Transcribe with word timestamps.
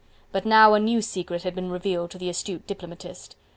But 0.31 0.47
now 0.47 0.73
a 0.73 0.79
new 0.79 0.99
secret 0.99 1.43
had 1.43 1.53
been 1.53 1.69
revealed 1.69 2.09
to 2.09 2.17
the 2.17 2.27
astute 2.27 2.65
diplomatist. 2.65 3.35